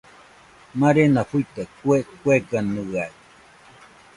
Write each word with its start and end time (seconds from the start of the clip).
Marena 0.79 1.21
fuite 1.29 1.61
kue 1.77 1.97
kueganɨaɨ 2.21 3.07